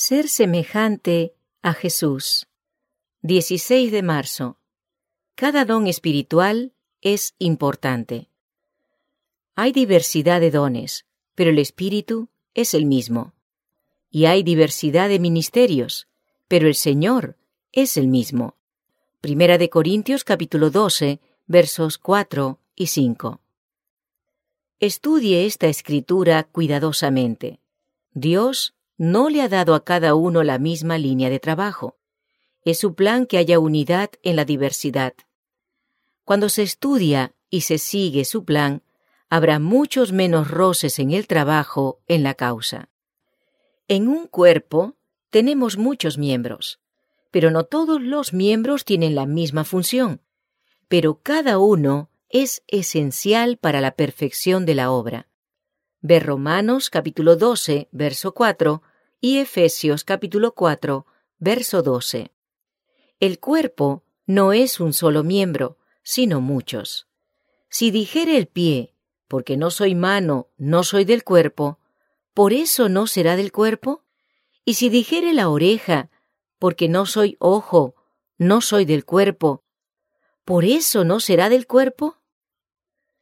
[0.00, 2.46] Ser semejante a Jesús.
[3.22, 4.56] 16 de marzo.
[5.34, 8.28] Cada don espiritual es importante.
[9.56, 13.34] Hay diversidad de dones, pero el espíritu es el mismo.
[14.08, 16.06] Y hay diversidad de ministerios,
[16.46, 17.36] pero el Señor
[17.72, 18.54] es el mismo.
[19.20, 21.18] Primera de Corintios capítulo 12,
[21.48, 23.40] versos 4 y 5.
[24.78, 27.58] Estudie esta escritura cuidadosamente.
[28.12, 31.96] Dios no le ha dado a cada uno la misma línea de trabajo.
[32.64, 35.14] Es su plan que haya unidad en la diversidad.
[36.24, 38.82] Cuando se estudia y se sigue su plan,
[39.30, 42.90] habrá muchos menos roces en el trabajo en la causa.
[43.86, 44.96] En un cuerpo
[45.30, 46.80] tenemos muchos miembros,
[47.30, 50.20] pero no todos los miembros tienen la misma función,
[50.88, 55.28] pero cada uno es esencial para la perfección de la obra.
[56.00, 58.82] Ver Romanos capítulo 12, verso 4
[59.20, 61.04] y Efesios capítulo 4,
[61.38, 62.30] verso 12.
[63.18, 67.08] El cuerpo no es un solo miembro, sino muchos.
[67.68, 68.94] Si dijere el pie,
[69.26, 71.80] porque no soy mano, no soy del cuerpo,
[72.32, 74.04] ¿por eso no será del cuerpo?
[74.64, 76.10] Y si dijere la oreja,
[76.60, 77.96] porque no soy ojo,
[78.36, 79.64] no soy del cuerpo,
[80.44, 82.18] ¿por eso no será del cuerpo?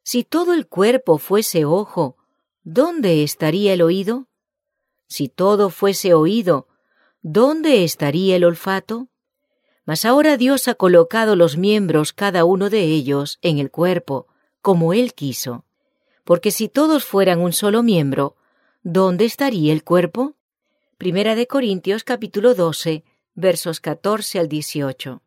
[0.03, 2.19] Si todo el cuerpo fuese ojo,
[2.63, 4.29] ¿dónde estaría el oído?
[5.09, 6.69] Si todo fuese oído,
[7.23, 9.09] ¿dónde estaría el olfato?
[9.85, 14.27] Mas ahora Dios ha colocado los miembros cada uno de ellos en el cuerpo,
[14.61, 15.65] como Él quiso.
[16.25, 18.37] Porque si todos fueran un solo miembro,
[18.83, 20.35] ¿dónde estaría el cuerpo?
[20.99, 25.23] Primera de Corintios capítulo 12, versos 14 al 18.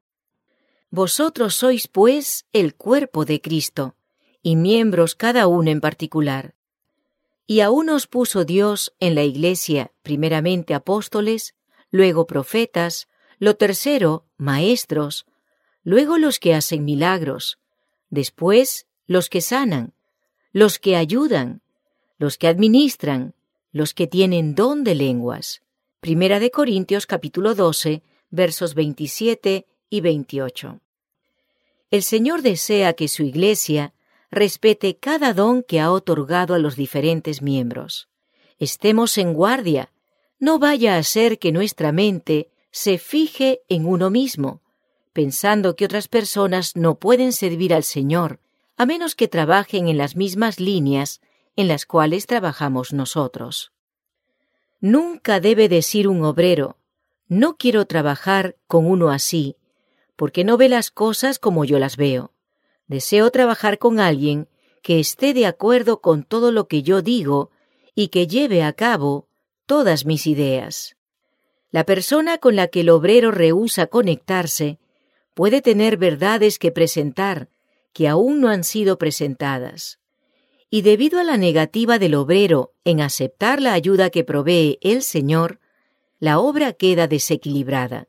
[0.90, 3.96] Vosotros sois, pues, el cuerpo de Cristo,
[4.42, 6.56] y miembros cada uno en particular.
[7.50, 11.55] Y a unos puso Dios en la iglesia, primeramente apóstoles,
[11.89, 13.08] luego profetas,
[13.39, 15.25] lo tercero, maestros,
[15.81, 17.58] luego los que hacen milagros,
[18.11, 19.95] después los que sanan,
[20.52, 21.64] los que ayudan,
[22.20, 23.33] los que administran,
[23.71, 25.64] los que tienen don de lenguas.
[26.02, 30.82] Primera de Corintios capítulo 12, versos 27 y 28.
[31.89, 33.95] El Señor desea que su iglesia
[34.32, 38.10] respete cada don que ha otorgado a los diferentes miembros.
[38.58, 39.92] Estemos en guardia.
[40.40, 44.62] No vaya a ser que nuestra mente se fije en uno mismo,
[45.14, 48.39] pensando que otras personas no pueden servir al Señor,
[48.78, 51.22] a menos que trabajen en las mismas líneas
[51.56, 53.73] en las cuales trabajamos nosotros.
[54.80, 56.78] Nunca debe decir un obrero,
[57.28, 59.58] no quiero trabajar con uno así,
[60.16, 62.32] porque no ve las cosas como yo las veo.
[62.89, 64.50] Deseo trabajar con alguien
[64.82, 67.52] que esté de acuerdo con todo lo que yo digo
[67.94, 69.27] y que lleve a cabo
[69.67, 70.98] todas mis ideas.
[71.70, 74.80] La persona con la que el obrero rehúsa conectarse
[75.36, 77.50] puede tener verdades que presentar
[77.94, 80.00] que aún no han sido presentadas.
[80.71, 85.60] Y debido a la negativa del obrero en aceptar la ayuda que provee el Señor,
[86.20, 88.08] la obra queda desequilibrada.